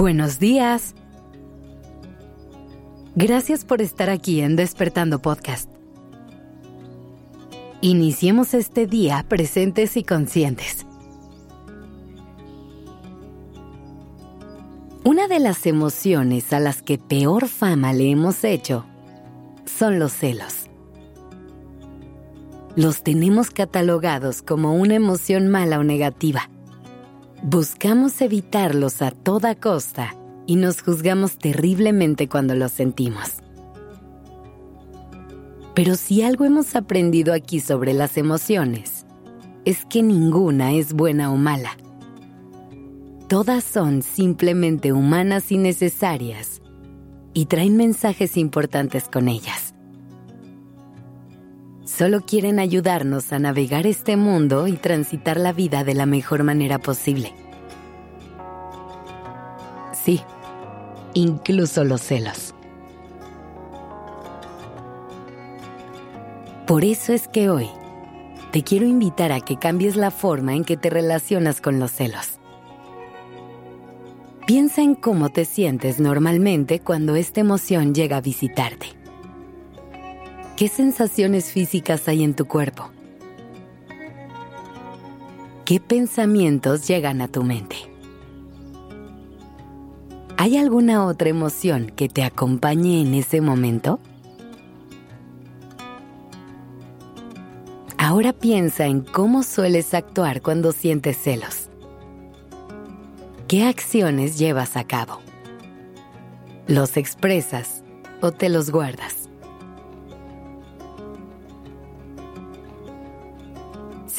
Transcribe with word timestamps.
Buenos 0.00 0.38
días. 0.38 0.94
Gracias 3.16 3.66
por 3.66 3.82
estar 3.82 4.08
aquí 4.08 4.40
en 4.40 4.56
Despertando 4.56 5.20
Podcast. 5.20 5.70
Iniciemos 7.82 8.54
este 8.54 8.86
día 8.86 9.26
presentes 9.28 9.98
y 9.98 10.02
conscientes. 10.02 10.86
Una 15.04 15.28
de 15.28 15.38
las 15.38 15.66
emociones 15.66 16.50
a 16.54 16.60
las 16.60 16.80
que 16.80 16.96
peor 16.96 17.46
fama 17.46 17.92
le 17.92 18.10
hemos 18.10 18.42
hecho 18.42 18.86
son 19.66 19.98
los 19.98 20.12
celos. 20.14 20.70
Los 22.74 23.02
tenemos 23.02 23.50
catalogados 23.50 24.40
como 24.40 24.76
una 24.76 24.94
emoción 24.94 25.48
mala 25.48 25.78
o 25.78 25.84
negativa 25.84 26.48
Buscamos 27.42 28.20
evitarlos 28.20 29.00
a 29.00 29.12
toda 29.12 29.54
costa 29.54 30.14
y 30.46 30.56
nos 30.56 30.82
juzgamos 30.82 31.38
terriblemente 31.38 32.28
cuando 32.28 32.54
los 32.54 32.70
sentimos. 32.70 33.36
Pero 35.74 35.94
si 35.94 36.20
algo 36.20 36.44
hemos 36.44 36.76
aprendido 36.76 37.32
aquí 37.32 37.60
sobre 37.60 37.94
las 37.94 38.18
emociones, 38.18 39.06
es 39.64 39.86
que 39.86 40.02
ninguna 40.02 40.74
es 40.74 40.92
buena 40.92 41.32
o 41.32 41.36
mala. 41.36 41.78
Todas 43.26 43.64
son 43.64 44.02
simplemente 44.02 44.92
humanas 44.92 45.50
y 45.50 45.56
necesarias 45.56 46.60
y 47.32 47.46
traen 47.46 47.74
mensajes 47.74 48.36
importantes 48.36 49.08
con 49.08 49.28
ellas. 49.28 49.69
Solo 52.00 52.22
quieren 52.22 52.58
ayudarnos 52.58 53.30
a 53.30 53.38
navegar 53.38 53.86
este 53.86 54.16
mundo 54.16 54.66
y 54.66 54.72
transitar 54.78 55.36
la 55.36 55.52
vida 55.52 55.84
de 55.84 55.92
la 55.92 56.06
mejor 56.06 56.44
manera 56.44 56.78
posible. 56.78 57.34
Sí, 59.92 60.22
incluso 61.12 61.84
los 61.84 62.00
celos. 62.00 62.54
Por 66.66 66.86
eso 66.86 67.12
es 67.12 67.28
que 67.28 67.50
hoy 67.50 67.68
te 68.50 68.62
quiero 68.62 68.86
invitar 68.86 69.30
a 69.30 69.42
que 69.42 69.58
cambies 69.58 69.94
la 69.94 70.10
forma 70.10 70.54
en 70.54 70.64
que 70.64 70.78
te 70.78 70.88
relacionas 70.88 71.60
con 71.60 71.78
los 71.78 71.90
celos. 71.90 72.40
Piensa 74.46 74.80
en 74.80 74.94
cómo 74.94 75.28
te 75.28 75.44
sientes 75.44 76.00
normalmente 76.00 76.80
cuando 76.80 77.14
esta 77.14 77.42
emoción 77.42 77.94
llega 77.94 78.16
a 78.16 78.22
visitarte. 78.22 78.99
¿Qué 80.60 80.68
sensaciones 80.68 81.52
físicas 81.52 82.06
hay 82.06 82.22
en 82.22 82.34
tu 82.34 82.44
cuerpo? 82.44 82.90
¿Qué 85.64 85.80
pensamientos 85.80 86.86
llegan 86.86 87.22
a 87.22 87.28
tu 87.28 87.44
mente? 87.44 87.76
¿Hay 90.36 90.58
alguna 90.58 91.06
otra 91.06 91.30
emoción 91.30 91.90
que 91.96 92.10
te 92.10 92.22
acompañe 92.24 93.00
en 93.00 93.14
ese 93.14 93.40
momento? 93.40 94.00
Ahora 97.96 98.34
piensa 98.34 98.84
en 98.84 99.00
cómo 99.00 99.42
sueles 99.42 99.94
actuar 99.94 100.42
cuando 100.42 100.72
sientes 100.72 101.16
celos. 101.16 101.70
¿Qué 103.48 103.64
acciones 103.64 104.38
llevas 104.38 104.76
a 104.76 104.84
cabo? 104.84 105.20
¿Los 106.66 106.98
expresas 106.98 107.82
o 108.20 108.30
te 108.32 108.50
los 108.50 108.70
guardas? 108.70 109.19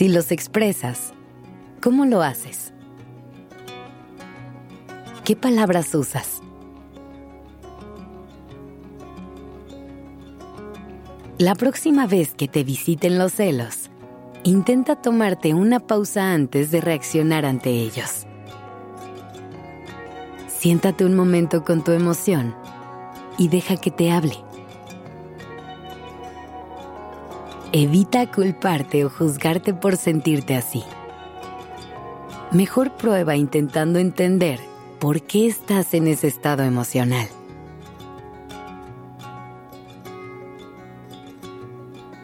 Si 0.02 0.10
los 0.10 0.32
expresas, 0.32 1.14
¿cómo 1.80 2.06
lo 2.06 2.24
haces? 2.24 2.74
¿Qué 5.24 5.36
palabras 5.36 5.94
usas? 5.94 6.42
La 11.38 11.54
próxima 11.54 12.08
vez 12.08 12.34
que 12.34 12.48
te 12.48 12.64
visiten 12.64 13.20
los 13.20 13.34
celos, 13.34 13.92
intenta 14.44 14.96
tomarte 14.96 15.54
una 15.54 15.80
pausa 15.80 16.34
antes 16.34 16.72
de 16.72 16.82
reaccionar 16.82 17.46
ante 17.46 17.70
ellos. 17.70 18.26
Siéntate 20.48 21.06
un 21.06 21.16
momento 21.16 21.64
con 21.64 21.84
tu 21.84 21.92
emoción 21.92 22.56
y 23.38 23.50
deja 23.50 23.78
que 23.78 23.92
te 23.92 24.10
hable. 24.10 24.51
Evita 27.74 28.30
culparte 28.30 29.06
o 29.06 29.10
juzgarte 29.10 29.74
por 29.74 29.96
sentirte 29.96 30.58
así. 30.58 30.84
Mejor 32.52 32.98
prueba 32.98 33.38
intentando 33.38 33.98
entender 33.98 34.60
por 35.00 35.22
qué 35.22 35.48
estás 35.48 35.94
en 35.94 36.08
ese 36.08 36.28
estado 36.28 36.64
emocional. 36.64 37.30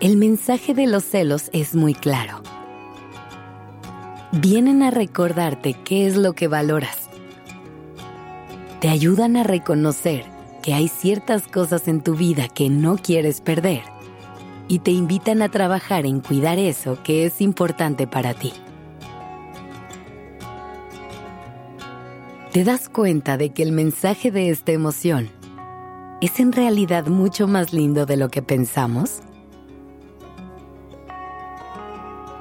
El 0.01 0.17
mensaje 0.17 0.73
de 0.73 0.85
los 0.85 1.05
celos 1.05 1.49
es 1.53 1.75
muy 1.75 1.93
claro. 1.93 2.41
Vienen 4.33 4.83
a 4.83 4.91
recordarte 4.91 5.75
qué 5.85 6.07
es 6.07 6.17
lo 6.17 6.33
que 6.33 6.49
valoras. 6.49 7.07
Te 8.81 8.89
ayudan 8.89 9.37
a 9.37 9.43
reconocer 9.43 10.25
que 10.61 10.73
hay 10.73 10.89
ciertas 10.89 11.47
cosas 11.47 11.87
en 11.87 12.01
tu 12.01 12.15
vida 12.15 12.49
que 12.49 12.69
no 12.69 12.97
quieres 12.97 13.39
perder 13.39 13.96
y 14.67 14.79
te 14.79 14.91
invitan 14.91 15.41
a 15.41 15.49
trabajar 15.49 16.05
en 16.05 16.19
cuidar 16.19 16.59
eso 16.59 16.97
que 17.03 17.25
es 17.25 17.41
importante 17.41 18.07
para 18.07 18.33
ti. 18.33 18.53
¿Te 22.51 22.63
das 22.63 22.89
cuenta 22.89 23.37
de 23.37 23.51
que 23.51 23.63
el 23.63 23.71
mensaje 23.71 24.31
de 24.31 24.49
esta 24.49 24.71
emoción 24.71 25.29
es 26.21 26.39
en 26.39 26.51
realidad 26.51 27.05
mucho 27.05 27.47
más 27.47 27.71
lindo 27.71 28.05
de 28.05 28.17
lo 28.17 28.29
que 28.29 28.41
pensamos? 28.41 29.19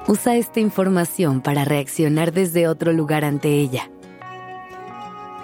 Usa 0.07 0.37
esta 0.37 0.59
información 0.59 1.41
para 1.41 1.65
reaccionar 1.65 2.31
desde 2.31 2.67
otro 2.67 2.93
lugar 2.93 3.25
ante 3.25 3.49
ella, 3.49 3.91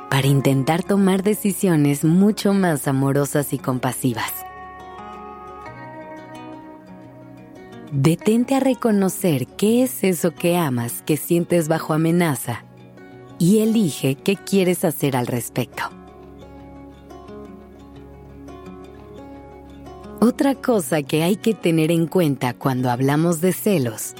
para 0.09 0.25
intentar 0.27 0.83
tomar 0.83 1.21
decisiones 1.21 2.05
mucho 2.05 2.53
más 2.53 2.87
amorosas 2.87 3.51
y 3.51 3.59
compasivas. 3.59 4.42
Detente 7.95 8.55
a 8.55 8.59
reconocer 8.59 9.45
qué 9.45 9.83
es 9.83 10.03
eso 10.03 10.31
que 10.33 10.57
amas, 10.57 11.03
que 11.03 11.15
sientes 11.15 11.67
bajo 11.67 11.93
amenaza 11.93 12.65
y 13.37 13.59
elige 13.59 14.15
qué 14.15 14.35
quieres 14.35 14.83
hacer 14.83 15.15
al 15.15 15.27
respecto. 15.27 15.83
Otra 20.19 20.55
cosa 20.55 21.03
que 21.03 21.21
hay 21.21 21.35
que 21.35 21.53
tener 21.53 21.91
en 21.91 22.07
cuenta 22.07 22.55
cuando 22.55 22.89
hablamos 22.89 23.41
de 23.41 23.53
celos 23.53 24.15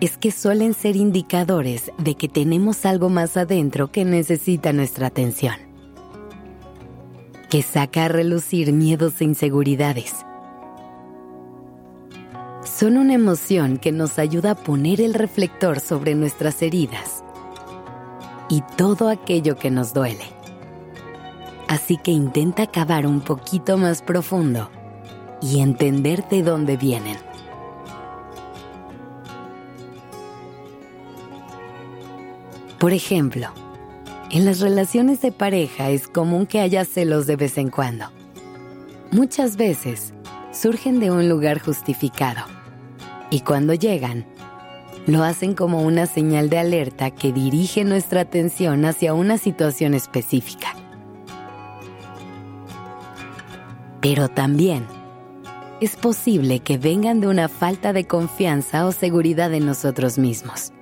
es 0.00 0.18
que 0.18 0.30
suelen 0.30 0.74
ser 0.74 0.94
indicadores 0.94 1.92
de 1.96 2.16
que 2.16 2.28
tenemos 2.28 2.84
algo 2.84 3.08
más 3.08 3.38
adentro 3.38 3.90
que 3.90 4.04
necesita 4.04 4.74
nuestra 4.74 5.06
atención, 5.06 5.54
que 7.48 7.62
saca 7.62 8.04
a 8.04 8.08
relucir 8.08 8.74
miedos 8.74 9.22
e 9.22 9.24
inseguridades 9.24 10.26
son 12.80 12.96
una 12.96 13.12
emoción 13.12 13.76
que 13.76 13.92
nos 13.92 14.18
ayuda 14.18 14.52
a 14.52 14.54
poner 14.54 15.02
el 15.02 15.12
reflector 15.12 15.80
sobre 15.80 16.14
nuestras 16.14 16.62
heridas 16.62 17.22
y 18.48 18.62
todo 18.78 19.10
aquello 19.10 19.58
que 19.58 19.70
nos 19.70 19.92
duele. 19.92 20.24
Así 21.68 21.98
que 21.98 22.10
intenta 22.10 22.68
cavar 22.68 23.06
un 23.06 23.20
poquito 23.20 23.76
más 23.76 24.00
profundo 24.00 24.70
y 25.42 25.60
entender 25.60 26.26
de 26.30 26.42
dónde 26.42 26.78
vienen. 26.78 27.18
Por 32.78 32.94
ejemplo, 32.94 33.48
en 34.30 34.46
las 34.46 34.60
relaciones 34.60 35.20
de 35.20 35.32
pareja 35.32 35.90
es 35.90 36.08
común 36.08 36.46
que 36.46 36.60
haya 36.60 36.86
celos 36.86 37.26
de 37.26 37.36
vez 37.36 37.58
en 37.58 37.68
cuando. 37.68 38.06
Muchas 39.10 39.58
veces 39.58 40.14
surgen 40.50 40.98
de 40.98 41.10
un 41.10 41.28
lugar 41.28 41.60
justificado 41.60 42.59
y 43.30 43.40
cuando 43.40 43.74
llegan, 43.74 44.26
lo 45.06 45.22
hacen 45.22 45.54
como 45.54 45.82
una 45.82 46.06
señal 46.06 46.50
de 46.50 46.58
alerta 46.58 47.10
que 47.10 47.32
dirige 47.32 47.84
nuestra 47.84 48.22
atención 48.22 48.84
hacia 48.84 49.14
una 49.14 49.38
situación 49.38 49.94
específica. 49.94 50.74
Pero 54.00 54.28
también 54.28 54.86
es 55.80 55.96
posible 55.96 56.60
que 56.60 56.76
vengan 56.76 57.20
de 57.20 57.26
una 57.26 57.48
falta 57.48 57.92
de 57.92 58.06
confianza 58.06 58.86
o 58.86 58.92
seguridad 58.92 59.52
en 59.54 59.64
nosotros 59.64 60.18
mismos. 60.18 60.72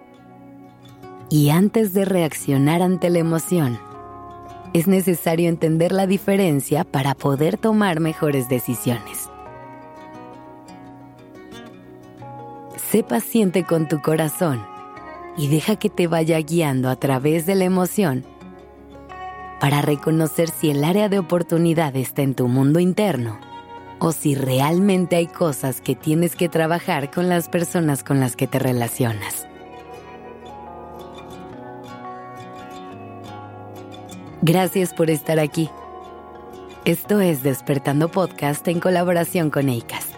Y 1.30 1.50
antes 1.50 1.92
de 1.92 2.04
reaccionar 2.04 2.82
ante 2.82 3.10
la 3.10 3.18
emoción, 3.18 3.78
es 4.72 4.86
necesario 4.86 5.48
entender 5.48 5.92
la 5.92 6.06
diferencia 6.06 6.84
para 6.84 7.14
poder 7.14 7.58
tomar 7.58 8.00
mejores 8.00 8.48
decisiones. 8.48 9.27
Sé 12.90 13.02
paciente 13.02 13.64
con 13.64 13.86
tu 13.86 14.00
corazón 14.00 14.64
y 15.36 15.48
deja 15.48 15.76
que 15.76 15.90
te 15.90 16.06
vaya 16.06 16.38
guiando 16.38 16.88
a 16.88 16.96
través 16.96 17.44
de 17.44 17.54
la 17.54 17.64
emoción 17.64 18.24
para 19.60 19.82
reconocer 19.82 20.48
si 20.48 20.70
el 20.70 20.82
área 20.82 21.10
de 21.10 21.18
oportunidad 21.18 21.94
está 21.96 22.22
en 22.22 22.34
tu 22.34 22.48
mundo 22.48 22.80
interno 22.80 23.38
o 23.98 24.12
si 24.12 24.34
realmente 24.34 25.16
hay 25.16 25.26
cosas 25.26 25.82
que 25.82 25.96
tienes 25.96 26.34
que 26.34 26.48
trabajar 26.48 27.10
con 27.10 27.28
las 27.28 27.50
personas 27.50 28.02
con 28.02 28.20
las 28.20 28.36
que 28.36 28.46
te 28.46 28.58
relacionas. 28.58 29.46
Gracias 34.40 34.94
por 34.94 35.10
estar 35.10 35.38
aquí. 35.38 35.68
Esto 36.86 37.20
es 37.20 37.42
Despertando 37.42 38.08
Podcast 38.08 38.66
en 38.66 38.80
colaboración 38.80 39.50
con 39.50 39.68
ACAST. 39.68 40.17